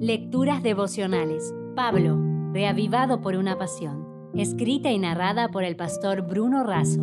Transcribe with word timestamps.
Lecturas 0.00 0.62
devocionales. 0.62 1.54
Pablo, 1.74 2.20
reavivado 2.52 3.22
por 3.22 3.34
una 3.34 3.56
pasión. 3.56 4.30
Escrita 4.34 4.90
y 4.90 4.98
narrada 4.98 5.48
por 5.48 5.64
el 5.64 5.74
pastor 5.74 6.20
Bruno 6.20 6.64
Razo. 6.64 7.00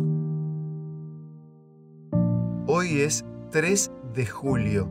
Hoy 2.68 3.00
es 3.00 3.24
3 3.50 3.90
de 4.14 4.26
julio. 4.26 4.88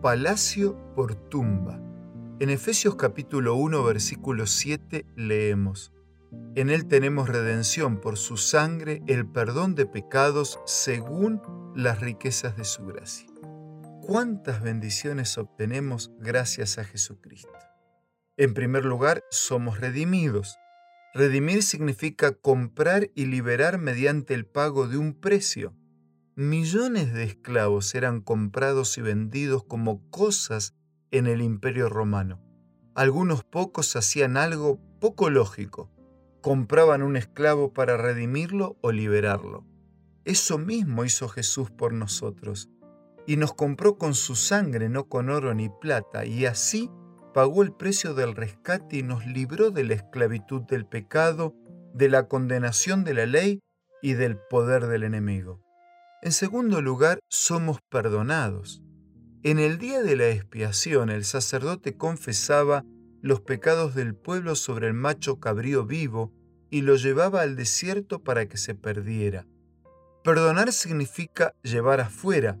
Palacio 0.00 0.76
por 0.94 1.16
tumba. 1.16 1.80
En 2.38 2.50
Efesios 2.50 2.94
capítulo 2.94 3.56
1 3.56 3.82
versículo 3.82 4.46
7 4.46 5.04
leemos. 5.16 5.92
En 6.54 6.70
Él 6.70 6.86
tenemos 6.86 7.28
redención 7.28 8.00
por 8.00 8.16
su 8.16 8.36
sangre, 8.36 9.02
el 9.08 9.26
perdón 9.26 9.74
de 9.74 9.86
pecados 9.86 10.60
según 10.66 11.42
las 11.74 12.00
riquezas 12.00 12.56
de 12.56 12.64
su 12.64 12.86
gracia. 12.86 13.29
¿Cuántas 14.02 14.62
bendiciones 14.62 15.38
obtenemos 15.38 16.10
gracias 16.18 16.78
a 16.78 16.84
Jesucristo? 16.84 17.52
En 18.36 18.54
primer 18.54 18.84
lugar, 18.84 19.22
somos 19.30 19.80
redimidos. 19.80 20.58
Redimir 21.14 21.62
significa 21.62 22.32
comprar 22.32 23.10
y 23.14 23.26
liberar 23.26 23.78
mediante 23.78 24.34
el 24.34 24.46
pago 24.46 24.88
de 24.88 24.96
un 24.96 25.14
precio. 25.14 25.74
Millones 26.34 27.12
de 27.12 27.24
esclavos 27.24 27.94
eran 27.94 28.20
comprados 28.20 28.96
y 28.98 29.02
vendidos 29.02 29.64
como 29.64 30.08
cosas 30.10 30.74
en 31.10 31.26
el 31.26 31.42
imperio 31.42 31.88
romano. 31.88 32.40
Algunos 32.94 33.44
pocos 33.44 33.96
hacían 33.96 34.36
algo 34.36 34.80
poco 35.00 35.30
lógico 35.30 35.90
compraban 36.40 37.02
un 37.02 37.16
esclavo 37.16 37.72
para 37.72 37.96
redimirlo 37.96 38.78
o 38.80 38.92
liberarlo. 38.92 39.66
Eso 40.24 40.58
mismo 40.58 41.04
hizo 41.04 41.28
Jesús 41.28 41.70
por 41.70 41.92
nosotros, 41.92 42.70
y 43.30 43.36
nos 43.36 43.54
compró 43.54 43.96
con 43.96 44.16
su 44.16 44.34
sangre, 44.34 44.88
no 44.88 45.04
con 45.04 45.30
oro 45.30 45.54
ni 45.54 45.68
plata, 45.68 46.26
y 46.26 46.46
así 46.46 46.90
pagó 47.32 47.62
el 47.62 47.72
precio 47.72 48.12
del 48.12 48.34
rescate 48.34 48.96
y 48.96 49.02
nos 49.04 49.24
libró 49.24 49.70
de 49.70 49.84
la 49.84 49.94
esclavitud 49.94 50.62
del 50.62 50.84
pecado, 50.84 51.54
de 51.94 52.08
la 52.08 52.26
condenación 52.26 53.04
de 53.04 53.14
la 53.14 53.26
ley 53.26 53.60
y 54.02 54.14
del 54.14 54.36
poder 54.36 54.88
del 54.88 55.04
enemigo. 55.04 55.62
En 56.22 56.32
segundo 56.32 56.82
lugar, 56.82 57.20
somos 57.28 57.78
perdonados. 57.88 58.82
En 59.44 59.60
el 59.60 59.78
día 59.78 60.02
de 60.02 60.16
la 60.16 60.30
expiación 60.30 61.08
el 61.08 61.24
sacerdote 61.24 61.96
confesaba 61.96 62.84
los 63.22 63.42
pecados 63.42 63.94
del 63.94 64.16
pueblo 64.16 64.56
sobre 64.56 64.88
el 64.88 64.94
macho 64.94 65.38
cabrío 65.38 65.86
vivo 65.86 66.32
y 66.68 66.80
lo 66.80 66.96
llevaba 66.96 67.42
al 67.42 67.54
desierto 67.54 68.24
para 68.24 68.46
que 68.46 68.56
se 68.56 68.74
perdiera. 68.74 69.46
Perdonar 70.24 70.72
significa 70.72 71.54
llevar 71.62 72.00
afuera. 72.00 72.58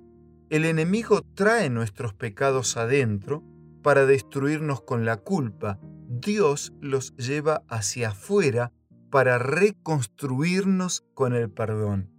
El 0.50 0.64
enemigo 0.64 1.22
trae 1.36 1.70
nuestros 1.70 2.12
pecados 2.12 2.76
adentro 2.76 3.44
para 3.84 4.04
destruirnos 4.04 4.82
con 4.82 5.04
la 5.04 5.16
culpa. 5.16 5.78
Dios 6.08 6.72
los 6.80 7.16
lleva 7.16 7.62
hacia 7.68 8.08
afuera 8.08 8.72
para 9.12 9.38
reconstruirnos 9.38 11.04
con 11.14 11.34
el 11.34 11.50
perdón. 11.50 12.10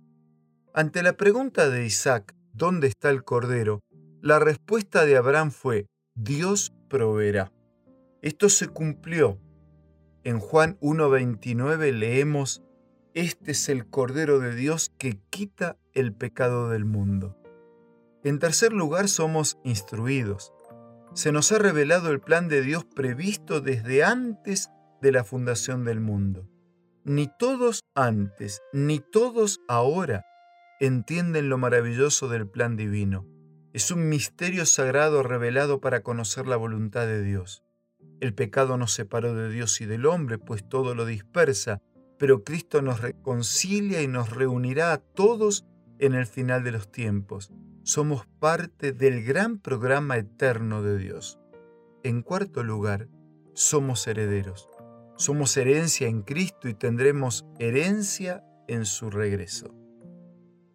Ante 0.73 1.03
la 1.03 1.17
pregunta 1.17 1.69
de 1.69 1.85
Isaac, 1.85 2.33
¿dónde 2.53 2.87
está 2.87 3.09
el 3.09 3.25
Cordero? 3.25 3.81
La 4.21 4.39
respuesta 4.39 5.05
de 5.05 5.17
Abraham 5.17 5.51
fue, 5.51 5.87
Dios 6.15 6.73
proveerá. 6.89 7.51
Esto 8.21 8.47
se 8.47 8.69
cumplió. 8.69 9.39
En 10.23 10.39
Juan 10.39 10.77
1.29 10.79 11.91
leemos, 11.91 12.63
Este 13.13 13.51
es 13.51 13.67
el 13.67 13.89
Cordero 13.89 14.39
de 14.39 14.55
Dios 14.55 14.89
que 14.97 15.19
quita 15.29 15.77
el 15.93 16.13
pecado 16.13 16.69
del 16.69 16.85
mundo. 16.85 17.40
En 18.23 18.39
tercer 18.39 18.71
lugar, 18.71 19.07
somos 19.07 19.57
instruidos. 19.63 20.53
Se 21.13 21.31
nos 21.31 21.51
ha 21.51 21.57
revelado 21.57 22.11
el 22.11 22.19
plan 22.19 22.47
de 22.47 22.61
Dios 22.61 22.85
previsto 22.85 23.61
desde 23.61 24.03
antes 24.03 24.69
de 25.01 25.11
la 25.11 25.23
fundación 25.23 25.83
del 25.83 25.99
mundo. 25.99 26.47
Ni 27.03 27.27
todos 27.39 27.81
antes, 27.95 28.61
ni 28.73 28.99
todos 28.99 29.59
ahora 29.67 30.23
entienden 30.79 31.49
lo 31.49 31.57
maravilloso 31.57 32.27
del 32.27 32.47
plan 32.47 32.75
divino. 32.75 33.25
Es 33.73 33.89
un 33.89 34.07
misterio 34.07 34.65
sagrado 34.65 35.23
revelado 35.23 35.81
para 35.81 36.03
conocer 36.03 36.45
la 36.45 36.57
voluntad 36.57 37.07
de 37.07 37.23
Dios. 37.23 37.63
El 38.19 38.35
pecado 38.35 38.77
nos 38.77 38.93
separó 38.93 39.33
de 39.33 39.49
Dios 39.49 39.81
y 39.81 39.85
del 39.85 40.05
hombre, 40.05 40.37
pues 40.37 40.67
todo 40.67 40.93
lo 40.93 41.05
dispersa, 41.05 41.81
pero 42.19 42.43
Cristo 42.43 42.83
nos 42.83 43.01
reconcilia 43.01 44.03
y 44.03 44.07
nos 44.07 44.29
reunirá 44.29 44.93
a 44.93 44.97
todos 44.99 45.65
en 45.97 46.13
el 46.13 46.27
final 46.27 46.63
de 46.63 46.71
los 46.71 46.91
tiempos. 46.91 47.51
Somos 47.83 48.27
parte 48.39 48.91
del 48.91 49.23
gran 49.23 49.57
programa 49.57 50.17
eterno 50.17 50.83
de 50.83 50.99
Dios. 50.99 51.39
En 52.03 52.21
cuarto 52.21 52.63
lugar, 52.63 53.07
somos 53.53 54.05
herederos. 54.05 54.69
Somos 55.17 55.57
herencia 55.57 56.07
en 56.07 56.21
Cristo 56.21 56.69
y 56.69 56.75
tendremos 56.75 57.43
herencia 57.57 58.43
en 58.67 58.85
su 58.85 59.09
regreso. 59.09 59.73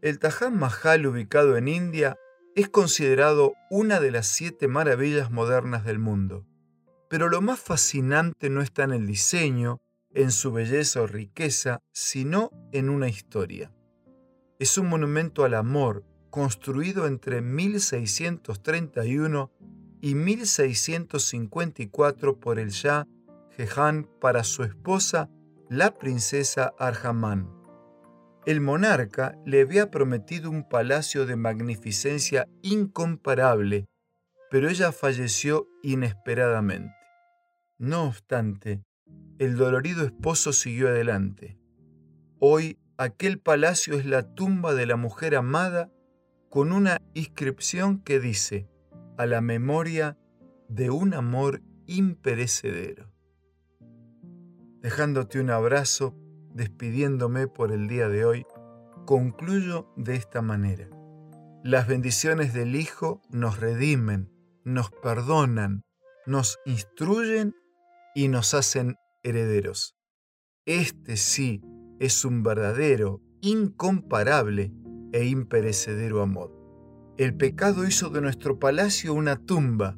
El 0.02 0.18
Taj 0.18 0.50
Mahal, 0.50 1.06
ubicado 1.06 1.56
en 1.56 1.68
India, 1.68 2.16
es 2.56 2.68
considerado 2.68 3.54
una 3.70 4.00
de 4.00 4.10
las 4.10 4.26
siete 4.26 4.66
maravillas 4.66 5.30
modernas 5.30 5.84
del 5.84 6.00
mundo. 6.00 6.44
Pero 7.08 7.28
lo 7.28 7.40
más 7.40 7.60
fascinante 7.60 8.50
no 8.50 8.62
está 8.62 8.82
en 8.82 8.92
el 8.92 9.06
diseño, 9.06 9.78
en 10.12 10.32
su 10.32 10.50
belleza 10.50 11.02
o 11.02 11.06
riqueza, 11.06 11.82
sino 11.92 12.50
en 12.72 12.88
una 12.88 13.08
historia. 13.08 13.72
Es 14.58 14.76
un 14.76 14.88
monumento 14.88 15.44
al 15.44 15.54
amor 15.54 16.04
construido 16.30 17.06
entre 17.06 17.40
1631 17.40 19.50
y 20.00 20.14
1654 20.14 22.38
por 22.38 22.58
el 22.58 22.70
Shah 22.70 23.06
Jehan 23.56 24.08
para 24.20 24.44
su 24.44 24.64
esposa, 24.64 25.30
la 25.70 25.94
princesa 25.94 26.74
Arjamán. 26.78 27.50
El 28.44 28.60
monarca 28.60 29.36
le 29.44 29.62
había 29.62 29.90
prometido 29.90 30.50
un 30.50 30.68
palacio 30.68 31.26
de 31.26 31.36
magnificencia 31.36 32.48
incomparable, 32.62 33.86
pero 34.50 34.68
ella 34.68 34.92
falleció 34.92 35.66
inesperadamente. 35.82 36.94
No 37.78 38.04
obstante, 38.04 38.82
el 39.38 39.56
dolorido 39.56 40.04
esposo 40.04 40.52
siguió 40.52 40.88
adelante. 40.88 41.58
Hoy 42.38 42.78
aquel 42.98 43.40
palacio 43.40 43.98
es 43.98 44.06
la 44.06 44.34
tumba 44.34 44.74
de 44.74 44.86
la 44.86 44.96
mujer 44.96 45.34
amada 45.34 45.90
con 46.56 46.72
una 46.72 47.02
inscripción 47.12 47.98
que 47.98 48.18
dice, 48.18 48.66
a 49.18 49.26
la 49.26 49.42
memoria 49.42 50.16
de 50.70 50.88
un 50.88 51.12
amor 51.12 51.60
imperecedero. 51.84 53.12
Dejándote 54.80 55.38
un 55.38 55.50
abrazo, 55.50 56.16
despidiéndome 56.54 57.46
por 57.46 57.72
el 57.72 57.88
día 57.88 58.08
de 58.08 58.24
hoy, 58.24 58.46
concluyo 59.04 59.92
de 59.98 60.16
esta 60.16 60.40
manera. 60.40 60.88
Las 61.62 61.86
bendiciones 61.88 62.54
del 62.54 62.74
Hijo 62.74 63.20
nos 63.28 63.60
redimen, 63.60 64.32
nos 64.64 64.90
perdonan, 64.90 65.82
nos 66.24 66.58
instruyen 66.64 67.54
y 68.14 68.28
nos 68.28 68.54
hacen 68.54 68.96
herederos. 69.22 69.94
Este 70.64 71.18
sí 71.18 71.60
es 72.00 72.24
un 72.24 72.42
verdadero, 72.42 73.20
incomparable 73.42 74.72
e 75.16 75.24
imperecedero 75.24 76.20
amor. 76.20 76.52
El 77.16 77.34
pecado 77.34 77.86
hizo 77.86 78.10
de 78.10 78.20
nuestro 78.20 78.58
palacio 78.58 79.14
una 79.14 79.36
tumba, 79.36 79.96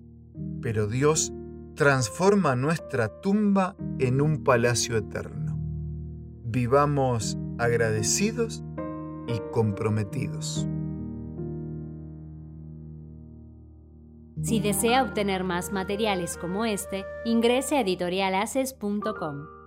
pero 0.63 0.87
Dios 0.87 1.33
transforma 1.75 2.55
nuestra 2.55 3.09
tumba 3.21 3.75
en 3.99 4.21
un 4.21 4.45
palacio 4.45 4.97
eterno. 4.97 5.59
Vivamos 6.45 7.37
agradecidos 7.59 8.63
y 9.27 9.41
comprometidos. 9.51 10.69
Si 14.41 14.61
desea 14.61 15.03
obtener 15.03 15.43
más 15.43 15.73
materiales 15.73 16.37
como 16.37 16.65
este, 16.65 17.05
ingrese 17.25 17.77
a 17.77 17.81
editorialaces.com. 17.81 19.58